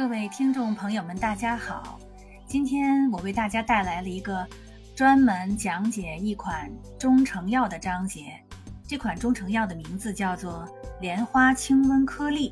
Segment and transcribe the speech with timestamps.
[0.00, 2.00] 各位听众朋友们，大家好！
[2.46, 4.48] 今天我为大家带来了一个
[4.96, 8.32] 专门讲解一款中成药的章节。
[8.88, 10.66] 这款中成药的名字叫做
[11.02, 12.50] 莲花清瘟颗粒。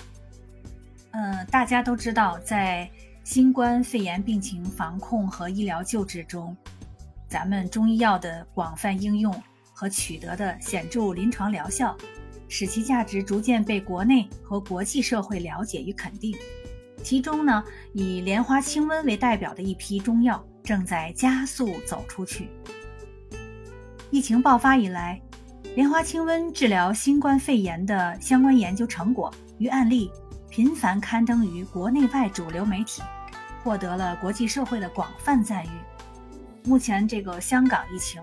[1.12, 2.86] 嗯，大家都知道，在
[3.24, 6.54] 新冠肺炎病情防控和医疗救治中，
[7.30, 9.34] 咱们中医药的广泛应用
[9.72, 11.96] 和取得的显著临床疗效。
[12.50, 16.34] 使其价值逐渐被国内和国际社会了解与肯定。
[17.02, 22.48] 其中呢，以莲花清瘟为代表的一批中药正在加速走出去。
[24.10, 25.20] 疫情爆发以来，
[25.74, 30.10] 莲花清瘟治疗新冠肺炎的相关研究成果与案例
[30.48, 33.02] 频繁刊登于国内外主流媒体，
[33.62, 35.68] 获得了国际社会的广泛赞誉。
[36.64, 38.22] 目前，这个香港疫情。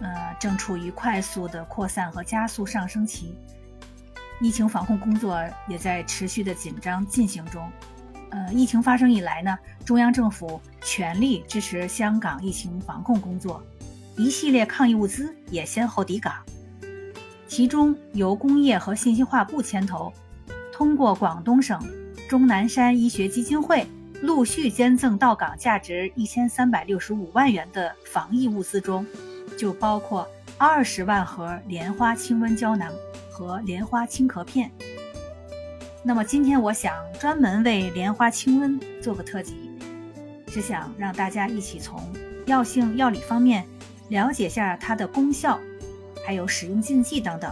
[0.00, 3.38] 呃，正处于快速的扩散和加速上升期，
[4.40, 7.70] 疫情防控工作也在持续的紧张进行中。
[8.34, 13.62] 呃，疫情发生以来呢，中央政府全力支持香港疫情防控工作，
[14.16, 16.34] 一系列抗疫物资也先后抵港。
[17.46, 20.12] 其中，由工业和信息化部牵头，
[20.72, 21.80] 通过广东省
[22.28, 23.86] 钟南山医学基金会
[24.20, 29.06] 陆续捐赠到港价值一千三百六十五万元的防疫物资中。
[29.56, 30.26] 就包括
[30.58, 32.90] 二十万盒莲花清瘟胶囊
[33.30, 34.68] 和莲花清咳片。
[36.06, 39.70] 那么今天我想专门为莲花清瘟做个特辑，
[40.48, 41.98] 是想让大家一起从
[42.44, 43.64] 药性、药理方面
[44.10, 45.58] 了解下它的功效，
[46.26, 47.50] 还有使用禁忌等等。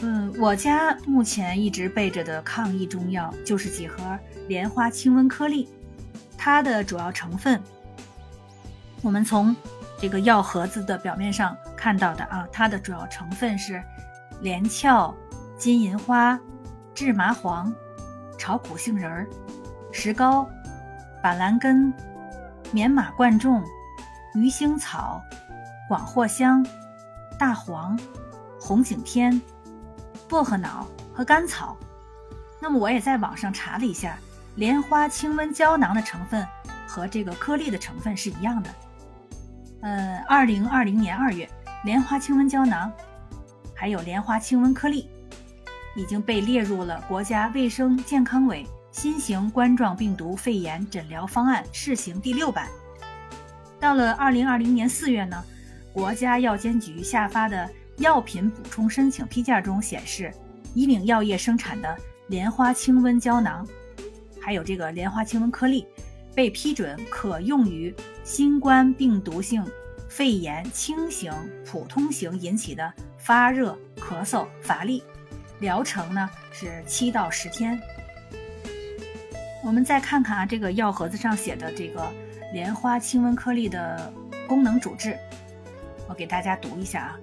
[0.00, 5.68] 嗯，我家目前一直备着的抗疫中药就是几盒莲花清瘟颗粒，
[6.38, 7.60] 它的主要成分，
[9.02, 9.54] 我们从。
[10.00, 13.82] 这个药盒子的表面上看到的啊，它的主要成分是
[14.42, 15.12] 连翘、
[15.58, 16.38] 金银花、
[16.98, 17.72] 制麻黄、
[18.36, 19.24] 炒苦杏仁儿、
[19.92, 20.50] 石膏、
[21.22, 21.94] 板蓝根、
[22.72, 23.62] 棉马贯众、
[24.34, 25.22] 鱼腥草、
[25.88, 26.66] 广藿香、
[27.38, 27.96] 大黄、
[28.60, 29.40] 红景天、
[30.28, 31.76] 薄荷脑和甘草。
[32.58, 34.18] 那么我也在网上查了一下，
[34.56, 36.44] 莲花清瘟胶囊的成分
[36.84, 38.70] 和这个颗粒的成分是一样的。
[39.82, 41.48] 呃，二零二零年二月，
[41.84, 42.90] 莲花清瘟胶囊，
[43.72, 45.08] 还有莲花清瘟颗粒，
[45.98, 52.68] 已经被列入了国家卫生健康委新型冠状病毒肺炎诊疗方案试行第六版。
[53.80, 55.44] 到了二零二零年四月呢，
[55.92, 60.32] 国家药监局下发的药品补充申请批件中显示，
[60.72, 61.96] 以岭药业生产的
[62.28, 63.66] 莲花清瘟胶囊，
[64.40, 65.84] 还有这个莲花清瘟颗粒。
[66.34, 67.92] 被批准可用于
[68.22, 69.64] 新冠病毒性
[70.08, 71.32] 肺炎轻型、
[71.66, 75.02] 普通型引起的发热、咳嗽、乏力，
[75.60, 77.80] 疗程呢是七到十天。
[79.64, 82.06] 我们再看看啊，这个药盒子上写的这个
[82.52, 84.12] 莲花清瘟颗粒的
[84.46, 85.18] 功能主治，
[86.08, 87.18] 我给大家读一下啊：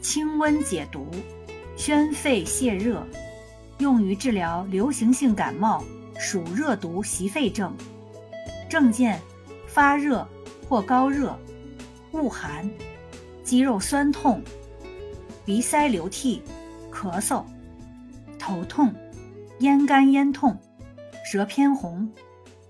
[0.00, 1.08] 清瘟解毒，
[1.76, 3.06] 宣肺泄热，
[3.78, 5.84] 用于治疗流行性感冒。
[6.18, 7.76] 属热毒袭肺症，
[8.70, 9.20] 症见
[9.66, 10.26] 发热
[10.66, 11.38] 或高热、
[12.12, 12.66] 恶寒、
[13.44, 14.42] 肌肉酸痛、
[15.46, 16.42] 鼻塞流涕、
[16.90, 17.44] 咳嗽、
[18.36, 18.92] 头痛、
[19.60, 20.60] 咽干咽痛、
[21.24, 22.12] 舌偏红、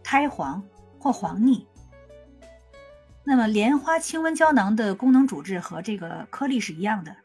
[0.05, 0.63] 苔黄
[0.99, 1.67] 或黄腻。
[3.25, 7.17] 那么莲花清瘟胶囊的功能主治和这个颗粒是一样的，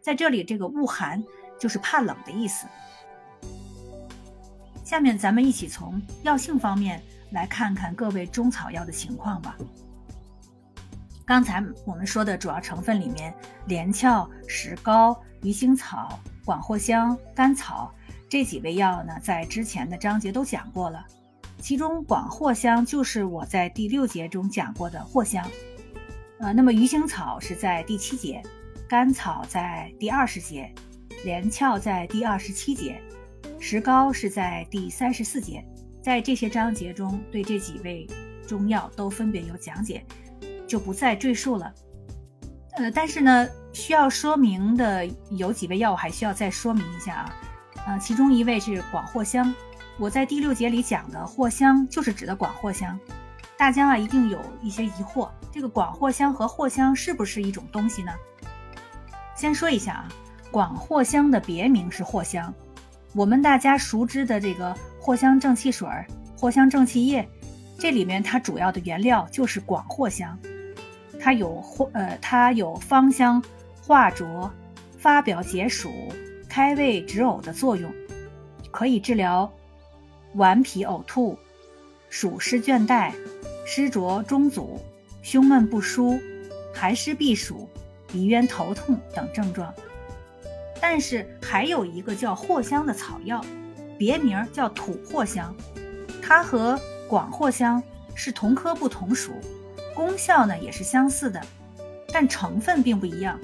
[0.00, 1.22] 在这里这个恶寒
[1.58, 2.68] 就是怕冷的意思。
[4.84, 7.02] 下面咱们一起从药性方面
[7.32, 9.56] 来看看各位中草药的情况吧。
[11.24, 13.32] 刚才我们说的主要成分里面，
[13.66, 17.92] 连翘、石膏、鱼腥草、广藿香、甘草
[18.28, 21.04] 这几味药呢，在之前的章节都讲过了。
[21.58, 25.48] 其中广藿香就是我在第六节中讲过的藿香，
[26.40, 28.42] 呃，那么鱼腥草是在第七节，
[28.88, 30.74] 甘草在第二十节，
[31.24, 33.00] 连翘在第二十七节。
[33.60, 35.64] 石膏是在第三十四节，
[36.02, 38.04] 在这些章节中对这几味
[38.44, 40.04] 中药都分别有讲解，
[40.72, 41.70] 就不再赘述了。
[42.78, 47.34] 呃，但是呢，需要说明的有几味药，我还需要再说明一下啊。
[47.86, 49.54] 呃，其中一味是广藿香，
[49.98, 52.98] 我在第六节里讲的藿香就是指的广藿香。
[53.58, 58.12] 大家啊，一定有一些疑惑，这个广藿香和藿香是不是一种东西呢？
[59.36, 60.08] 先说一下啊，
[60.50, 62.50] 广藿香的别名是藿香。
[63.14, 65.86] 我们大家熟知的这个藿香正气水、
[66.38, 67.28] 藿香正气液，
[67.78, 70.38] 这里面它主要的原料就是广藿香，
[71.22, 73.40] 它有藿呃，它有芳香、
[73.80, 74.50] 化浊、
[74.98, 75.88] 发表解暑、
[76.48, 77.92] 开胃止呕的作用。
[78.72, 79.52] 可以治疗
[80.34, 81.38] 顽皮呕吐、
[82.08, 83.12] 暑湿倦怠、
[83.64, 84.80] 湿浊中阻、
[85.22, 86.18] 胸闷不舒、
[86.74, 87.68] 寒湿避暑、
[88.08, 89.72] 鼻渊头痛等症状。
[90.80, 93.44] 但是还有一个叫藿香的草药，
[93.96, 95.54] 别名叫土藿香，
[96.20, 97.80] 它和广藿香
[98.14, 99.32] 是同科不同属，
[99.94, 101.40] 功效呢也是相似的，
[102.12, 103.38] 但成分并不一样。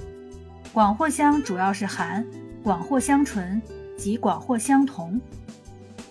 [0.73, 2.27] 广藿香主要是含
[2.63, 3.61] 广藿香醇
[3.97, 5.21] 及广藿香酮，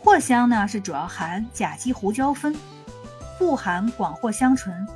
[0.04, 2.56] 藿香呢是主要含甲基胡椒酚，
[3.38, 4.88] 不含广藿香醇，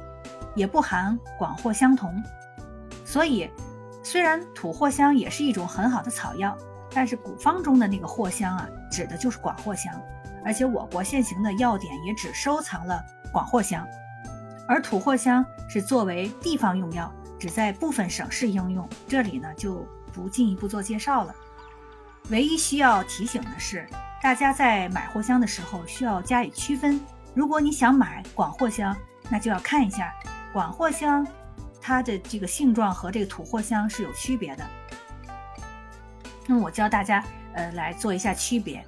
[0.56, 2.22] 也不含广藿香酮，
[3.06, 3.50] 所以。
[4.04, 6.58] 虽然土藿香也是一种很好的草药，
[6.92, 9.94] 但是古方中的那个藿香啊，指的就是广藿香，
[10.44, 13.00] 而且我国现行的药典也只收藏了
[13.32, 13.88] 广藿香，
[14.72, 21.36] 而土藿香是作为地方用药，只在部分省市应用，这里呢就不进一步做介绍了。
[22.30, 23.86] 唯一需要提醒的是，
[24.24, 27.02] 大家在买藿香的时候需要加以区分。
[27.34, 28.96] 如果你想买广藿香，
[29.30, 30.10] 那就要看一下
[30.54, 31.28] 广藿香。
[31.82, 34.66] 它的这个性状和这个土藿香是有区别的。
[36.48, 37.22] 那么我教大家，
[37.56, 38.82] 呃，来做一下区别。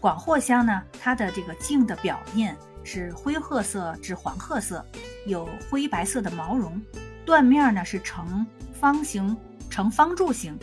[0.00, 4.84] 广藿香呢，它的这个茎的表面是灰褐色至黄褐色，
[5.26, 6.80] 有灰白色的毛绒，
[7.24, 9.36] 断面呢是呈方形、
[9.68, 10.58] 呈方柱形。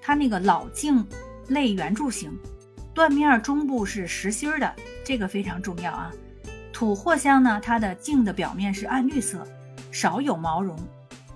[0.00, 1.04] 它那个老茎
[1.48, 2.38] 类圆柱形，
[2.92, 4.74] 断面中部是实心儿的，
[5.04, 6.12] 这个非常重要啊。
[6.72, 9.46] 土藿香呢，它的茎的表面是暗绿色，
[9.90, 10.76] 少有毛绒。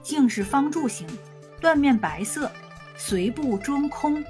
[0.03, 1.07] 茎是方柱形，
[1.61, 2.51] 断面白色，
[2.99, 4.25] 髓部中空。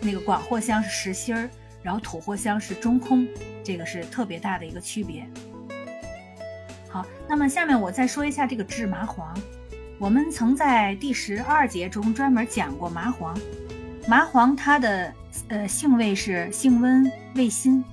[0.00, 1.48] 那个广藿香是实心儿，
[1.82, 3.26] 然后土藿香是中空，
[3.64, 5.26] 这个是特别大的一个区别。
[6.88, 9.36] 好，那么下面我再说一下这个治麻黄。
[9.98, 13.38] 我们曾在第十二节中专门讲过麻黄。
[14.08, 15.12] 麻黄它的
[15.48, 17.84] 呃性味是性温味辛，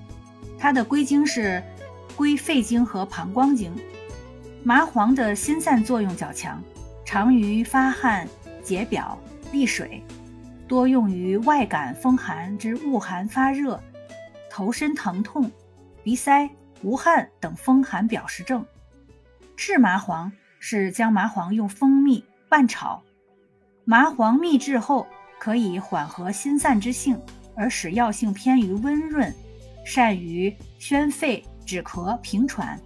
[0.57, 1.63] 它的归经是
[2.15, 3.71] 归肺经和膀胱经。
[4.63, 6.61] 麻黄的辛散作用较强。
[7.05, 8.27] 常于发汗、
[8.61, 9.17] 解表、
[9.51, 10.03] 利水，
[10.67, 13.81] 多用于外感风寒之恶寒发热、
[14.47, 15.49] 头身疼痛、
[16.09, 16.49] 鼻塞、
[16.81, 18.65] 无汗等风寒表实症。
[19.55, 23.03] 制麻黄是将麻黄用蜂蜜拌炒，
[23.85, 25.05] 麻黄秘制后
[25.39, 27.21] 可以缓和心散之性，
[27.55, 29.31] 而使药性偏于温润，
[29.85, 32.81] 善于宣肺止咳平喘。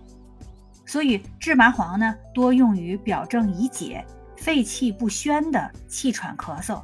[0.86, 4.06] 所以治麻黄呢，多用于表证已解、
[4.36, 6.81] 肺气不宣的气喘咳嗽。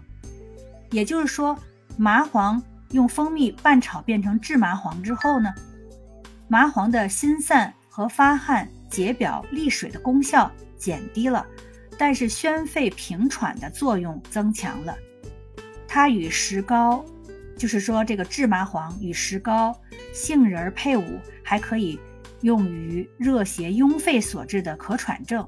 [0.92, 1.60] 也就是说，
[1.98, 5.54] 麻黄用蜂蜜拌炒变成制麻黄之后呢，
[6.50, 11.48] 麻黄的辛散和发汗、解表、利水的功效减低了，
[11.98, 14.94] 但是宣肺平喘的作用增强了。
[15.88, 17.06] 它与石膏，
[17.56, 19.80] 就是说这个制麻黄与石膏、
[20.14, 21.98] 杏仁配伍，还可以。
[22.42, 25.46] 用于热邪壅肺所致的咳喘症。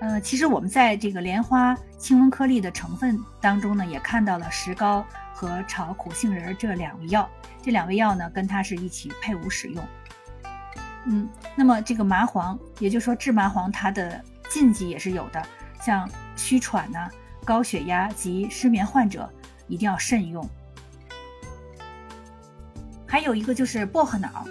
[0.00, 5.04] 呃，其实我们在这个莲花清瘟颗粒的成分当中呢，也看到了石膏
[5.34, 7.28] 和炒苦杏仁这两味药。
[7.60, 9.84] 这两味药呢，跟它是一起配伍使用。
[11.06, 15.42] 嗯，那么这个麻黄，也就是说治麻黄，它的禁忌也是有的，
[15.82, 17.10] 像虚喘呢、
[17.44, 19.28] 高血压及失眠患者
[19.66, 20.48] 一定要慎用。
[23.04, 24.46] 还有一个就是薄荷脑。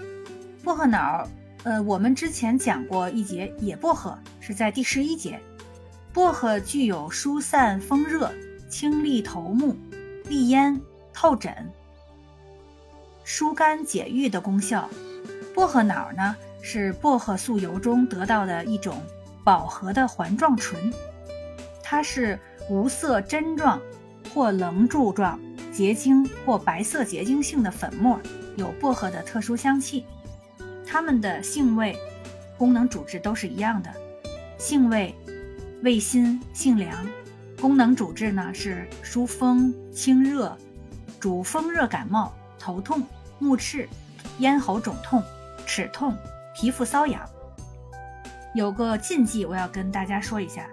[0.63, 1.25] 薄荷脑，
[1.67, 5.37] 呃，我们之前讲过一节野薄荷，是在第十一节。
[6.13, 8.31] 薄荷具有疏散风热、
[8.69, 9.75] 清利头目、
[10.29, 10.79] 利咽、
[11.11, 11.53] 透疹、
[13.25, 14.89] 疏肝解郁的功效。
[15.53, 19.03] 薄荷脑呢，是薄荷素油中得到的一种
[19.43, 20.93] 饱和的环状醇，
[21.83, 23.77] 它是无色针状
[24.33, 25.37] 或棱柱状
[25.73, 28.17] 结晶或白色结晶性的粉末，
[28.55, 30.05] 有薄荷的特殊香气。
[30.97, 31.95] 它们的性味、
[32.57, 33.93] 功能主治都是一样的，
[34.57, 35.13] 性味
[35.83, 36.91] 味辛性凉，
[37.61, 40.57] 功能主治呢是疏风清热，
[41.19, 43.03] 主风热感冒、头痛、
[43.37, 43.87] 目赤、
[44.39, 45.21] 咽喉肿痛、
[45.67, 46.17] 齿痛、
[46.55, 47.21] 皮肤瘙痒。
[48.55, 50.67] 有个禁忌我要跟大家说一下，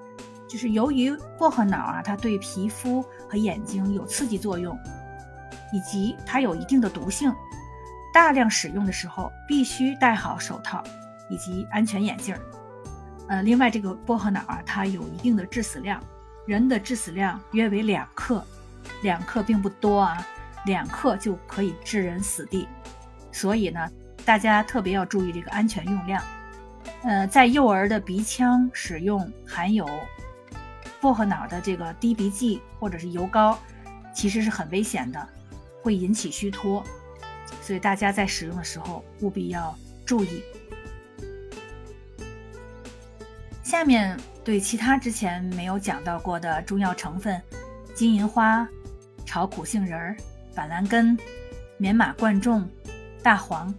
[0.48, 4.74] 就是由于薄荷脑啊，它对皮肤和眼睛有刺激作用，
[5.70, 7.30] 以及它有一定的毒性。
[8.14, 10.84] 大量使用的时候必须戴好手套
[11.28, 12.40] 以及安全眼镜儿。
[13.28, 16.00] 呃，另外这个薄荷脑啊，它有一定的致死量，
[16.46, 18.46] 人的致死量约为两克，
[19.02, 20.24] 两克并不多啊，
[20.64, 22.68] 两克就可以致人死地。
[23.32, 23.90] 所以呢，
[24.24, 26.22] 大家特别要注意这个安全用量。
[27.02, 29.88] 呃，在幼儿的鼻腔使用含有
[31.00, 33.58] 薄荷脑的这个滴鼻剂或者是油膏，
[34.14, 35.28] 其实是很危险的，
[35.82, 36.84] 会引起虚脱。
[37.64, 40.42] 所以大家在使用的时候务必要注意。
[43.62, 47.40] 下面对其他之前没有讲到过的中药成分，
[47.94, 48.68] 金银花、
[49.24, 50.14] 炒苦杏仁、
[50.54, 51.16] 板蓝根、
[51.78, 52.68] 棉马贯众、
[53.22, 53.74] 大黄、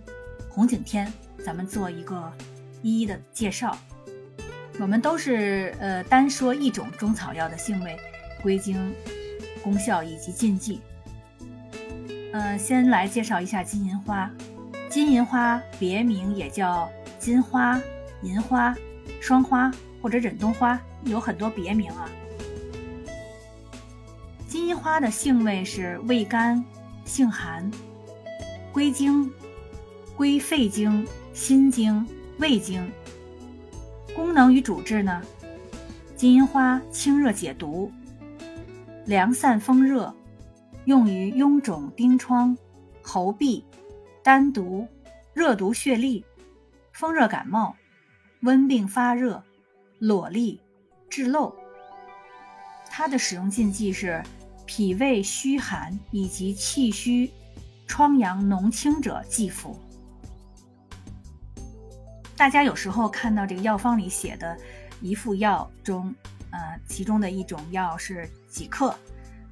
[0.50, 1.14] 红景天，
[1.46, 2.34] 咱们做一个
[2.82, 3.78] 一一的介绍。
[4.80, 7.96] 我们都是呃单说一种中草药的性味、
[8.42, 8.96] 归经、
[9.64, 10.82] 功效以及禁忌。
[12.36, 14.30] 呃，先来介绍一下金银花。
[14.90, 17.82] 金银花别名也叫金花、
[18.24, 18.76] 银花、
[19.22, 22.10] 双花或者忍冬花，有很多别名啊。
[24.50, 26.62] 金银花的性味是味甘、
[27.06, 27.72] 性寒，
[28.74, 29.32] 归经
[30.18, 32.06] 归肺经、心经、
[32.40, 32.86] 胃经。
[34.14, 35.22] 功能与主治呢？
[36.18, 37.90] 金银花清热解毒，
[39.06, 40.14] 凉散风热，
[40.86, 42.58] 用于臃肿疔疮、
[43.02, 43.64] 喉痹、
[44.24, 44.88] 丹毒、
[45.34, 46.24] 热毒血痢、
[46.94, 47.76] 风热感冒、
[48.42, 49.44] 温病发热、
[50.00, 50.60] 裸痢、
[51.10, 51.56] 治漏。
[52.90, 54.24] 它的使用禁忌是
[54.66, 57.30] 脾胃虚寒以及气虚、
[57.88, 59.80] 疮疡脓清者忌服。
[62.38, 64.58] 大家有时候看到这个药方里写的
[65.02, 66.14] 一副药中，
[66.52, 68.94] 呃，其中的一种药是几克，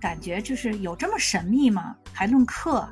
[0.03, 1.95] 感觉就是有这么神秘吗？
[2.11, 2.85] 还论克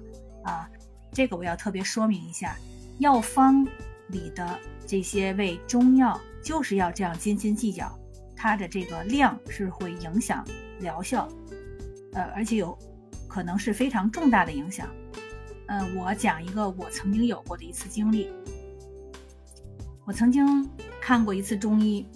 [0.46, 0.70] 啊？
[1.12, 2.56] 这个我要特别说明一下，
[3.00, 3.68] 药方
[4.08, 7.94] 里的这些味中药就是要这样斤斤计较，
[8.34, 10.48] 它的这个量是会影响
[10.80, 11.28] 疗效，
[12.14, 12.80] 呃，而且有
[13.28, 14.88] 可能是非常重大的影响。
[15.68, 18.32] 呃，我讲一个我曾经有过的一次经历。
[20.06, 20.66] 我曾经
[21.02, 22.08] 看过一次中医，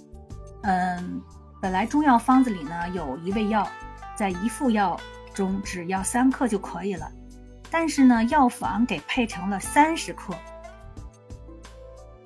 [0.64, 1.22] 嗯，
[1.62, 3.68] 本来中药方子里呢有一味药，
[4.16, 5.00] 在一副药
[5.34, 7.12] 中只要三克就可以了，
[7.70, 10.34] 但是呢药房给配成了三十克。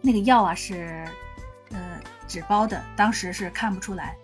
[0.02, 1.06] 那个药啊是，
[1.72, 1.80] 呃
[2.28, 4.16] 纸包的，当时是看不出来。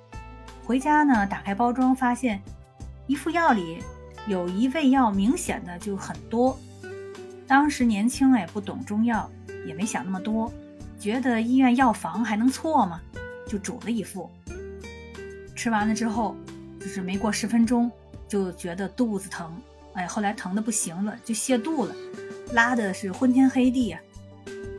[0.63, 2.41] 回家呢打开包装，发现
[3.07, 3.83] 一副药里
[4.27, 6.57] 有一味药明显的就很多。
[7.47, 9.29] 当时年轻也不懂中药，
[9.67, 10.51] 也没想那么多。
[10.99, 13.01] 觉得医院药房还能错吗？
[13.47, 14.31] 就煮了一副。
[15.55, 16.35] 吃完了之后，
[16.85, 17.91] 就是没过十分钟，
[18.27, 19.59] 就觉得肚子疼。
[19.93, 21.95] 哎，后来疼的不行了，就泻肚了，
[22.53, 23.99] 拉的是昏天黑地啊，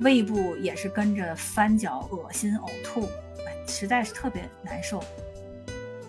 [0.03, 3.07] 胃部也是跟着翻搅、恶心、呕吐，
[3.45, 5.03] 哎，实在是特别难受。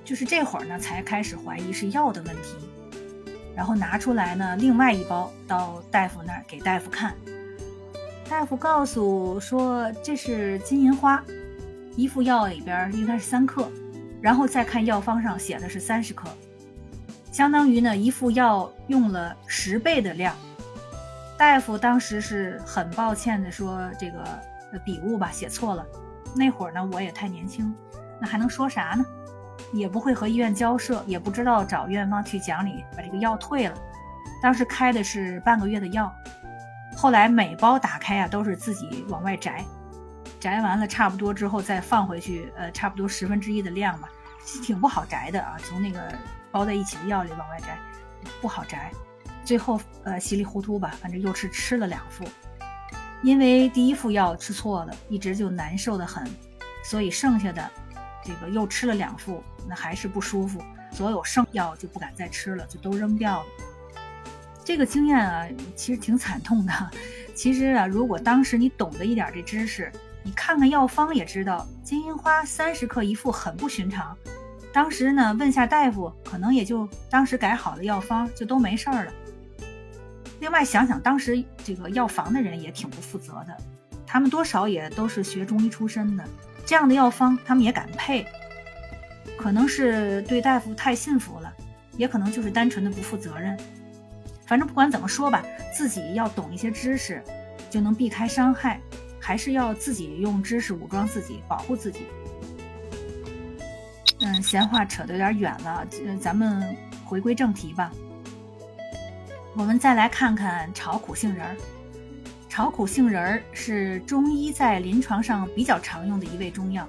[0.06, 2.58] 就是这会儿呢，才开始怀疑是药的问题，
[3.56, 7.16] 然后拿出来呢，另外一包到大夫那儿给大夫看。
[8.30, 11.24] 大夫告诉说这是金银花，
[11.96, 13.68] 一副药里边应该是三克，
[14.22, 16.28] 然后再看药方上写的是三十克，
[17.32, 20.36] 相当于呢一副药用了十倍的量。
[21.38, 24.24] 大夫当时是很抱歉的说这个
[24.84, 25.86] 笔误吧写错了。
[26.36, 27.74] 那会儿呢我也太年轻，
[28.20, 29.06] 那还能说啥呢？
[29.74, 33.76] 也不会和医院交涉，也不知道找院方去讲理把这个药退了。
[34.42, 36.12] 当时开的是半个月的药。
[36.96, 39.64] 后来每包打开啊，都是自己往外摘，
[40.48, 44.08] 摘完了差不多之后再放回去，呃，差不多十分之一的量吧，
[44.64, 45.58] 挺不好摘的啊。
[45.62, 46.00] 从那个
[46.52, 47.78] 包在一起的药里往外摘，
[48.42, 48.90] 不好摘。
[49.44, 52.24] 最后呃稀里糊涂吧，反正又是吃了两副，
[53.24, 56.26] 因为第一副药吃错了，一直就难受的很，
[56.82, 57.70] 所以剩下的
[58.24, 60.64] 这个又吃了两副，那还是不舒服，
[60.94, 63.46] 所有剩药就不敢再吃了，就都扔掉了。
[64.64, 66.72] 这个经验啊，其实挺惨痛的。
[67.36, 69.92] 其实啊，如果当时你懂得一点这知识，
[70.28, 74.14] 你看看药方也知道，金银花三十克一副很不寻常。
[74.74, 79.14] 当时呢，问下大夫，可能也就当时改好了药方，就都没事儿了。
[80.42, 83.58] 另外想想，当时这个药房的人也挺不负责的，
[84.06, 86.26] 他们多少也都是学中医出身的，
[86.66, 88.28] 这样的药方他们也敢配，
[89.38, 91.54] 可能是对大夫太信服了，
[91.96, 93.58] 也可能就是单纯的不负责任。
[94.46, 95.42] 反正不管怎么说吧，
[95.74, 97.24] 自己要懂一些知识，
[97.70, 98.82] 就能避开伤害。
[99.28, 102.06] 还是要自己用知识武装自己，保护自己。
[104.22, 105.86] 嗯，闲话扯得有点远了，
[106.18, 107.92] 咱们回归正题吧。
[109.54, 111.58] 我们再来看看炒苦杏仁儿。
[112.48, 116.88] 炒苦杏仁儿是中医在临床上比较常用的一味中药，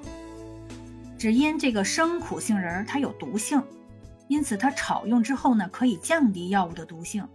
[1.19, 3.61] 只因这个生苦杏仁儿它有毒性，
[4.29, 7.27] 因此它炒用之后呢，可以降低药物的毒性。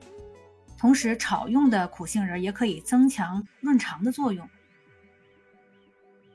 [0.80, 4.48] 同时，炒用的苦杏仁儿也可以增强润肠的作用。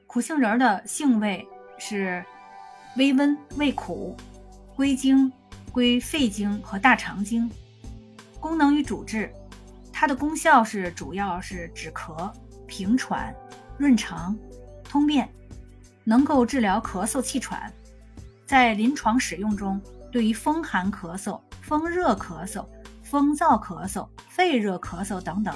[0.09, 1.47] 苦杏仁的性味
[1.77, 2.25] 是
[2.97, 4.17] 微温、味苦，
[4.75, 5.31] 归经
[5.71, 7.49] 归肺经和大肠经。
[8.41, 9.31] 功能与主治，
[9.93, 12.33] 它的功效是主要是止咳、
[12.67, 13.35] 平喘、
[13.77, 14.35] 润肠、
[14.83, 15.29] 通便，
[16.05, 17.71] 能够治疗咳嗽、气喘。
[18.47, 19.79] 在临床使用中，
[20.11, 22.65] 对于风寒咳嗽、风热咳嗽、
[23.03, 25.55] 风燥咳嗽、肺热咳嗽等等，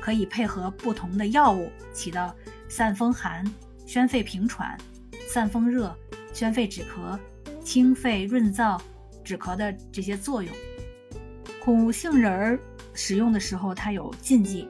[0.00, 2.34] 可以配合不同的药物，起到
[2.68, 3.44] 散风寒、
[3.86, 4.76] 宣肺平喘、
[5.28, 5.94] 散风热、
[6.32, 7.18] 宣肺止咳、
[7.62, 8.80] 清肺润燥、
[9.22, 10.52] 止咳的这些作用。
[11.62, 12.58] 苦杏仁儿
[12.94, 14.68] 使用的时候，它有禁忌，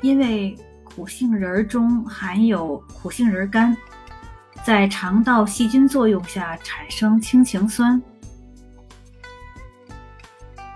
[0.00, 3.76] 因为苦杏仁儿中含有苦杏仁苷。
[4.62, 8.00] 在肠道细菌作用下产生氢氰酸，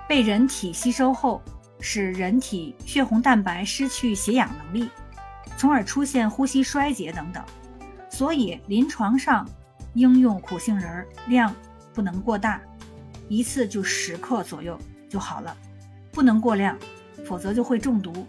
[0.08, 1.42] 被人体吸收后，
[1.80, 4.88] 使人体血红蛋白失去携氧能力，
[5.56, 7.42] 从而出现呼吸衰竭等等。
[8.11, 9.49] 所以临床上
[9.94, 11.54] 应用苦杏仁儿量
[11.92, 12.61] 不能过大，
[13.28, 15.56] 一次就十克左右就好了，
[16.12, 16.78] 不能过量，
[17.25, 18.26] 否则就会中毒。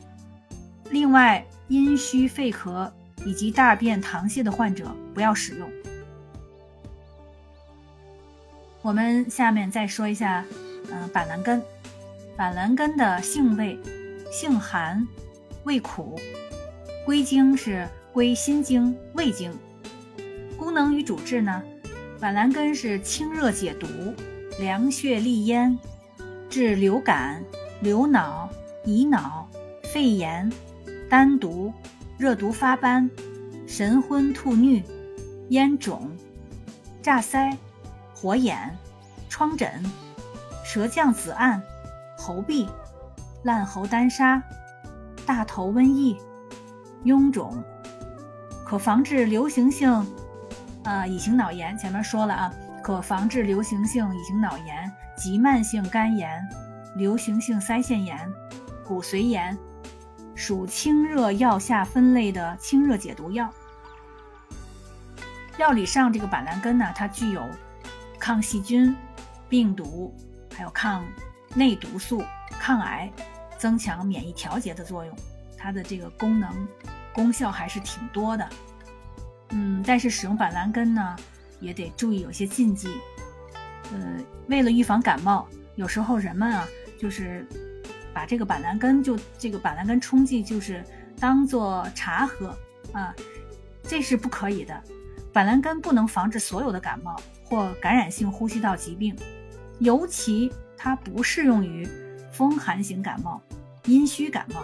[0.89, 2.91] 另外，阴虚肺咳。
[3.25, 5.67] 以及大便溏泻的患者不要使用。
[8.83, 10.45] 我们下面再说一下，
[10.91, 11.59] 嗯，板蓝根。
[12.37, 13.79] 板蓝根的性味，
[14.31, 15.07] 性寒，
[15.63, 16.19] 味苦，
[17.05, 19.53] 归经是归心经、胃经。
[20.57, 21.63] 功能与主治呢，
[22.19, 23.87] 板蓝根是清热解毒、
[24.59, 25.77] 凉血利咽，
[26.49, 27.43] 治流感、
[27.79, 28.49] 流脑、
[28.83, 29.47] 乙脑、
[29.83, 30.51] 肺炎、
[31.09, 31.71] 丹毒。
[32.17, 33.11] 热毒发斑、
[33.67, 34.81] 神昏吐衄、
[35.49, 36.09] 咽肿、
[37.01, 37.53] 炸腮、
[38.13, 38.73] 火眼、
[39.27, 39.69] 疮疹、
[40.63, 41.61] 舌降紫暗、
[42.17, 42.69] 喉痹、
[43.43, 44.41] 烂喉丹砂、
[45.25, 46.15] 大头瘟疫、
[47.05, 47.63] 臃肿，
[48.65, 49.89] 可防治流行性
[50.83, 51.77] 啊乙型脑炎。
[51.77, 56.45] 前面说了啊，可防治流行性乙型脑炎、急慢性肝炎、
[56.97, 58.29] 流行性腮腺炎、
[58.83, 59.57] 骨髓炎。
[60.37, 63.49] 属清热药下分类的清热解毒药。
[65.57, 67.41] 药理上，这个板蓝根呢，它具有
[68.19, 68.93] 抗细菌、
[69.47, 70.13] 病毒，
[70.53, 71.05] 还有抗
[71.53, 72.21] 内毒素、
[72.59, 73.09] 抗癌、
[73.57, 75.15] 增强免疫调节的作用。
[75.57, 76.67] 它的这个功能
[77.15, 78.47] 功效还是挺多的。
[79.49, 81.15] 嗯，但是使用板蓝根呢，
[81.59, 82.89] 也得注意有些禁忌。
[83.91, 84.17] 呃，
[84.49, 86.67] 为了预防感冒，有时候人们啊，
[86.99, 87.47] 就是。
[88.15, 90.81] 把这个板蓝根就这个板蓝根冲剂就是
[91.19, 92.57] 当做茶喝
[92.93, 93.13] 啊，
[93.83, 94.73] 这是不可以的。
[95.33, 99.13] 板蓝根不能防治所有的感冒或感染性呼吸道疾病，
[99.79, 101.85] 尤其它不适用于
[102.31, 103.41] 风寒型感冒、
[103.83, 104.63] 阴虚感冒。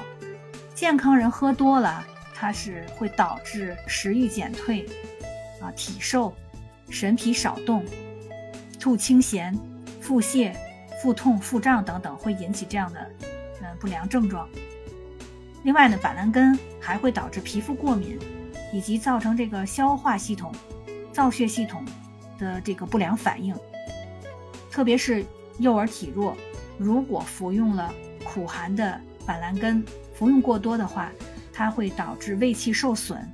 [0.73, 2.07] 健康人喝多了，
[2.41, 4.83] 它是会导致食欲减退
[5.61, 6.33] 啊、体瘦、
[6.89, 7.85] 神疲少动、
[8.79, 9.55] 吐清涎、
[9.99, 10.51] 腹泻、
[10.99, 13.11] 腹痛、腹胀等等，会引起这样的
[13.61, 13.77] 嗯。
[13.79, 14.49] 不良症状。
[15.61, 18.17] 另外呢，板蓝根还会导致皮肤过敏，
[18.73, 20.51] 以及造成这个消化系统、
[21.13, 21.85] 造血系统
[22.39, 23.55] 的这个不良反应。
[24.71, 25.23] 特别是
[25.59, 26.35] 幼儿体弱，
[26.79, 31.11] 如果服用了苦寒的板蓝根，服用过多的话，
[31.53, 33.27] 它会导致胃气受损。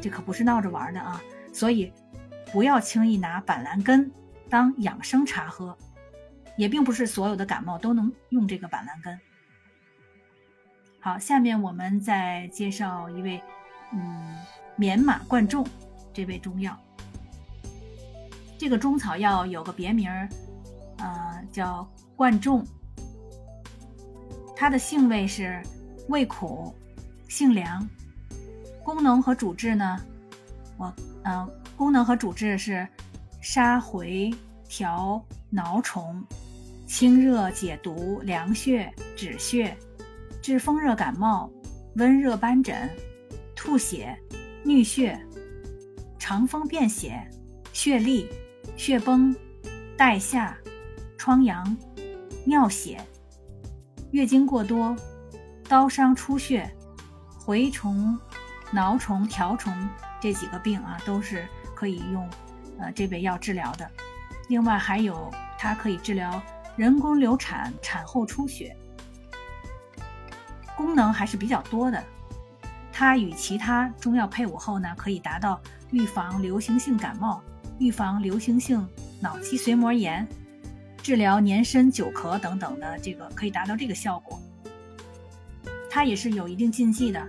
[0.00, 1.20] 这可不是闹着玩的啊！
[1.52, 1.92] 所以
[2.52, 4.10] 不要轻易拿板蓝根
[4.50, 5.76] 当养生茶喝，
[6.56, 9.18] 也并不是所有的感冒都能用这个板蓝根。
[11.00, 13.42] 好，下面我们再介绍一位，
[13.92, 14.36] 嗯，
[14.76, 15.66] 棉马贯众
[16.12, 16.78] 这味中药。
[18.58, 20.28] 这个中草药有个别名儿，
[20.98, 22.64] 呃，叫贯众。
[24.56, 25.62] 它的性味是
[26.08, 26.74] 味苦，
[27.34, 27.84] 性凉。
[28.84, 30.00] 功能和主治呢，
[30.76, 30.94] 我，
[31.24, 32.86] 嗯，功能和主治是
[33.40, 34.32] 杀回、
[34.68, 35.20] 调
[35.50, 36.24] 脑虫、
[36.86, 39.76] 清热解毒、凉血止血。
[40.40, 41.50] 治风热感冒、
[41.96, 42.88] 温热斑疹、
[43.56, 44.16] 吐血、
[44.64, 45.18] 衄血、
[46.20, 47.20] 肠风便血、
[47.72, 48.28] 血痢、
[48.76, 49.34] 血崩、
[49.96, 50.56] 带下、
[51.18, 51.76] 疮疡、
[52.44, 53.04] 尿血、
[54.12, 54.94] 月经过多、
[55.68, 56.70] 刀伤出血、
[57.46, 58.18] 蛔虫、
[58.70, 59.72] 挠虫、条虫
[60.20, 62.28] 这几个病啊，都是可以用
[62.78, 63.90] 呃这味药治疗的。
[64.48, 66.42] 另外还有，它可以治疗
[66.76, 68.76] 人工流产、产后出血。
[70.76, 72.02] 功能还是比较多的，
[72.92, 77.42] 它与其他中药配伍后呢，可以达到预防流行性感冒、
[77.78, 78.86] 预防流行性
[79.20, 80.26] 脑脊髓膜炎、
[81.02, 84.40] 治疗年深久咳等等的这个，可以达到这个效果。
[85.94, 87.24] 它也是有一定禁忌的，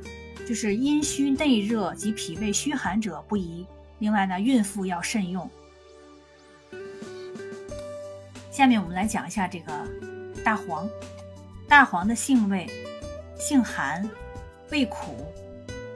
[0.48, 3.64] 就是阴虚内热及脾胃虚寒者不宜。
[4.00, 5.48] 另外呢，孕妇要慎用。
[8.50, 9.72] 下面我们来讲一下这个
[10.44, 10.90] 大黄。
[11.68, 12.68] 大黄的性味，
[13.38, 14.10] 性寒，
[14.72, 15.32] 味苦，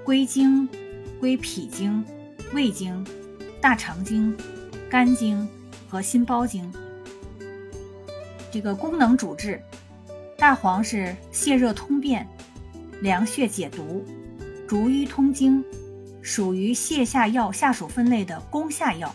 [0.03, 0.69] 归经
[1.19, 2.05] 归脾经、
[2.53, 3.03] 胃经、
[3.59, 4.37] 大肠经、
[4.91, 5.49] 肝经
[5.89, 6.71] 和心包经。
[8.51, 9.59] 这个功能主治，
[10.37, 12.27] 大黄是泻热通便、
[13.01, 14.05] 凉血解毒、
[14.67, 15.63] 逐瘀通经，
[16.21, 19.13] 属于泻下药下属分类的攻下药。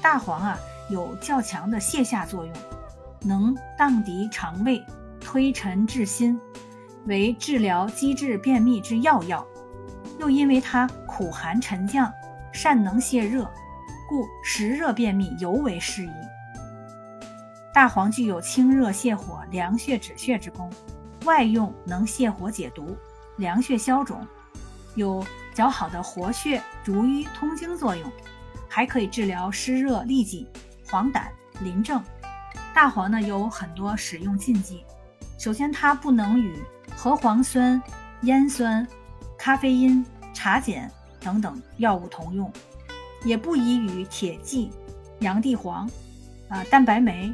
[0.00, 0.58] 大黄啊，
[0.90, 2.54] 有较强的泻下作用，
[3.22, 4.82] 能荡涤肠胃。
[5.20, 6.40] 推陈至新，
[7.04, 9.46] 为治疗积滞便秘之要药。
[10.18, 12.10] 又因为它苦寒沉降，
[12.50, 13.44] 善能泻热，
[14.08, 16.10] 故实热便秘尤为适宜。
[17.74, 20.72] 大黄具有清热泻火、凉血止血之功，
[21.28, 22.96] 外用能泻火解毒、
[23.36, 24.26] 凉血消肿，
[24.94, 25.22] 有
[25.54, 28.10] 较好的活血、逐瘀、通经作用，
[28.66, 30.48] 还可以治疗湿热痢疾、
[30.86, 31.26] 黄疸、
[31.60, 32.02] 淋症。
[32.74, 34.82] 大黄呢有很多使用禁忌。
[35.38, 36.58] 首先，它不能与
[36.96, 37.80] 核黄酸、
[38.22, 38.88] 烟酸、
[39.36, 42.50] 咖啡因、茶碱等等药物同用，
[43.22, 44.70] 也不宜与铁剂、
[45.18, 45.86] 洋地黄、
[46.48, 47.30] 啊蛋白酶、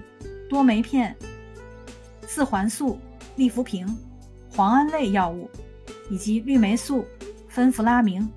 [0.51, 1.17] 多酶片、
[2.27, 2.99] 四环素、
[3.37, 3.87] 利福平、
[4.55, 5.51] 磺胺类药物
[6.11, 7.05] 以及氯霉素、
[7.49, 8.29] 芬弗拉明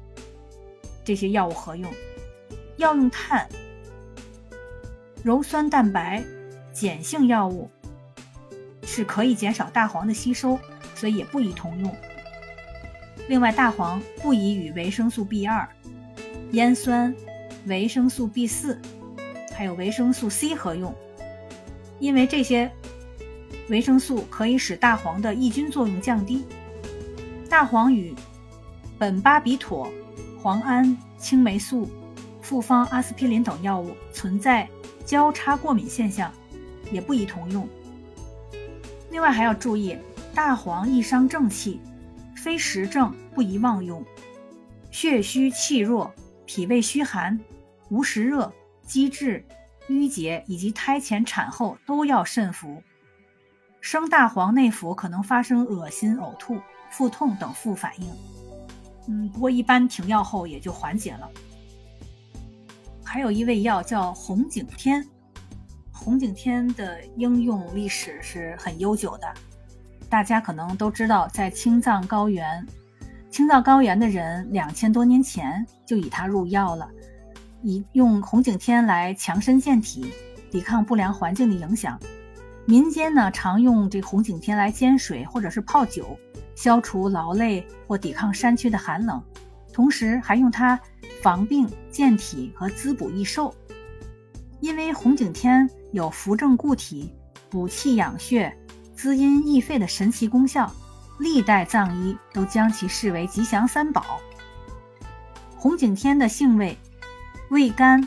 [1.04, 1.92] 这些药物合用。
[2.78, 3.48] 要用碳、
[5.24, 6.24] 鞣酸蛋白、
[6.74, 7.70] 碱性药物。
[8.90, 10.58] 是可以减少大黄的吸收，
[10.96, 11.94] 所以也不宜同用。
[13.28, 15.68] 另外，大黄不宜与维生素 B 二、
[16.54, 17.14] 烟酸、
[17.66, 18.80] 维生素 B 四，
[19.54, 20.96] 还有维生素 C 合用，
[22.00, 22.72] 因为这些
[23.70, 26.44] 维生素可以使大黄的抑菌作用降低。
[27.50, 28.14] 大黄与
[29.00, 29.92] 苯巴比妥、
[30.42, 31.90] 磺胺、青霉素、
[32.42, 34.68] 复方阿司匹林等药物存在
[35.06, 36.32] 交叉过敏现象，
[36.92, 37.68] 也不宜同用。
[39.12, 39.98] 另外还要注意，
[40.34, 41.80] 大黄易伤正气，
[42.36, 44.04] 非实症不宜妄用。
[44.92, 46.14] 血虚气弱、
[46.46, 47.40] 脾胃虚寒、
[47.90, 48.52] 无实热、
[48.84, 49.44] 积滞、
[49.90, 52.82] 淤结以及胎前产后都要慎服。
[53.90, 56.60] 生大黄内服可能发生恶心、呕吐、
[56.92, 58.08] 腹痛等副反应。
[59.08, 61.30] 嗯，不过一般停药后也就缓解了。
[63.02, 65.08] 还有一味药叫红景天。
[65.94, 69.34] 红景天的应用历史是很悠久的，
[70.10, 72.68] 大家可能都知道，在青藏高原，
[73.32, 76.90] 青藏高原的人两千多年前就以它入药了，
[77.64, 80.12] 以用红景天来强身健体，
[80.52, 81.98] 抵抗不良环境的影响。
[82.68, 86.20] 民间呢常用这红景天来煎水或者是泡酒，
[86.54, 89.24] 消除劳累或抵抗山区的寒冷，
[89.72, 90.78] 同时还用它
[91.22, 93.56] 防病健体和滋补益寿。
[94.60, 97.14] 因为红景天有扶正固体、
[97.50, 98.54] 补气养血、
[98.94, 100.70] 滋阴益肺的神奇功效，
[101.20, 104.20] 历代藏医都将其视为吉祥三宝。
[105.56, 106.78] 红景天的性味，
[107.50, 108.06] 味甘，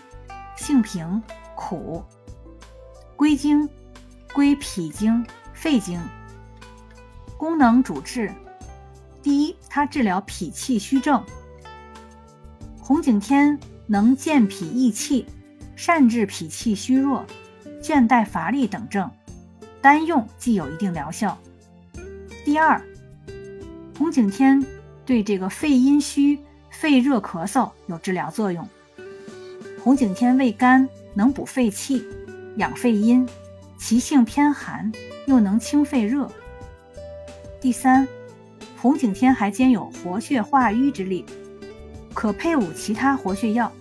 [0.55, 1.23] 性平，
[1.55, 2.05] 苦，
[3.17, 3.67] 归经，
[4.33, 6.01] 归脾经、肺经。
[7.37, 8.33] 功能主治，
[9.23, 11.25] 第一，它治疗脾气虚症。
[12.79, 15.27] 红景天能健脾益气。
[15.77, 17.25] 善治脾气虚弱、
[17.83, 19.11] 倦怠乏力等症，
[19.81, 21.39] 单用既有一定疗效。
[22.45, 22.79] 第二，
[23.97, 24.63] 红景天
[25.07, 26.39] 对这个肺阴虚、
[26.69, 28.69] 肺热咳嗽有治疗作用。
[29.83, 32.05] 红景天味甘，能补肺气、
[32.59, 33.27] 养肺阴，
[33.81, 34.93] 其性偏寒，
[35.27, 36.31] 又能清肺热。
[37.61, 38.07] 第三，
[38.77, 41.25] 红景天还兼有活血化瘀之力，
[42.13, 43.73] 可配伍其他活血药。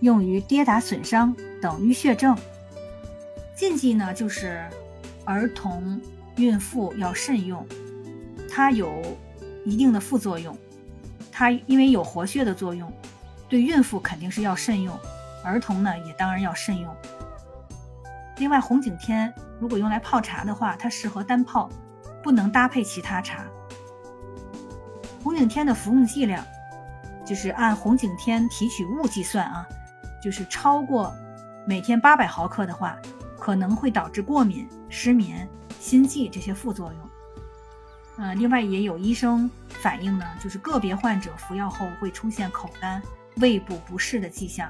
[0.00, 2.36] 用于跌打损伤等淤血症。
[3.56, 4.62] 禁忌呢，就是
[5.24, 5.98] 儿童、
[6.36, 7.66] 孕妇要慎用，
[8.48, 9.02] 它有
[9.64, 10.56] 一定的副作用。
[11.32, 12.92] 它因为有活血的作用，
[13.48, 14.94] 对孕妇肯定是要慎用，
[15.42, 16.94] 儿童呢也当然要慎用。
[18.36, 21.68] 另外，红景天如果用来泡茶的话，它适合单泡，
[22.22, 23.44] 不能搭配其他茶。
[25.22, 26.44] 红景天的服用剂量，
[27.24, 29.66] 就是按红景天提取物计算啊。
[30.22, 31.14] 就是超过
[31.66, 32.98] 每天八百毫克的话，
[33.38, 37.10] 可能会导致过敏、失眠、心悸这些副作用。
[38.18, 43.00] 呃，另外也有医生反映呢，就是个别患者服药后会出现口干、
[43.36, 44.68] 胃部不适的迹象，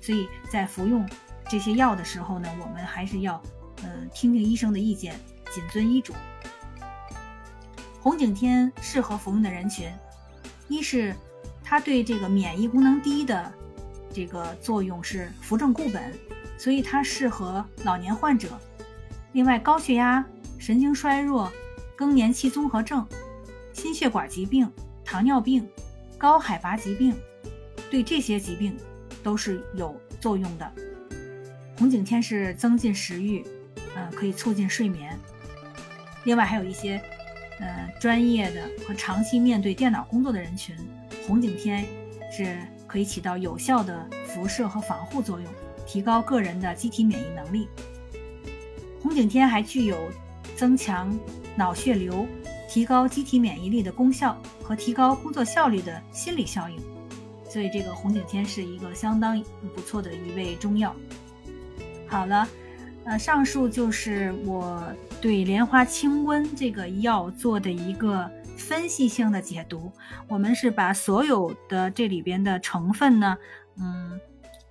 [0.00, 1.08] 所以在服用
[1.48, 3.40] 这些药的时候呢，我们还是要
[3.82, 5.14] 呃听听医生的意见，
[5.52, 6.12] 谨遵医嘱。
[8.00, 9.90] 红景天适合服用的人群，
[10.68, 11.14] 一是
[11.62, 13.52] 它对这个免疫功能低的。
[14.12, 16.12] 这个作用是扶正固本，
[16.58, 18.58] 所以它适合老年患者。
[19.32, 20.24] 另外，高血压、
[20.58, 21.52] 神经衰弱、
[21.94, 23.06] 更年期综合症、
[23.72, 24.68] 心血管疾病、
[25.04, 25.68] 糖尿病、
[26.18, 27.14] 高海拔疾病，
[27.88, 28.76] 对这些疾病
[29.22, 30.72] 都是有作用的。
[31.78, 33.46] 红景天是增进食欲，
[33.96, 35.18] 嗯，可以促进睡眠。
[36.24, 37.00] 另外还有一些，
[37.60, 40.76] 呃，专业的和长期面对电脑工作的人群，
[41.26, 41.86] 红景天
[42.30, 45.50] 是可以起到有效的辐射和防护作用，
[45.86, 47.68] 提高个人的机体免疫能力。
[49.02, 50.10] 红景天还具有
[50.56, 51.18] 增强
[51.56, 52.26] 脑血流、
[52.68, 56.78] 提高机体免疫力的功效和提高工作效率的心理效应，
[57.48, 59.42] 所以这个红景天是一个相当
[59.74, 60.94] 不错的一味中药。
[62.06, 62.46] 好了，
[63.04, 64.82] 呃，上述就是我
[65.20, 69.90] 对莲花清瘟这个药做的一个分析性的解读。
[70.28, 73.36] 我们是把所有的这里边的成分呢，
[73.78, 74.20] 嗯，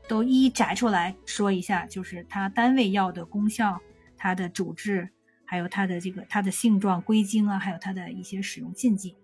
[0.07, 3.79] 都一一摘出来说一下，就是它单味药的功效。
[4.21, 5.07] 它的主治，
[5.45, 9.15] 还有它的这个它的性状归经啊，还有它的一些使用禁忌。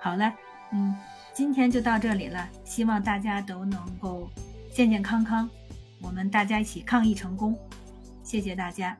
[0.00, 0.34] 好了，
[0.72, 0.92] 嗯，
[1.32, 4.28] 今天就到这里了，希望大家都能够
[4.72, 5.48] 健健康康，
[6.02, 7.56] 我们大家一起抗疫成功，
[8.24, 8.96] 谢谢大家。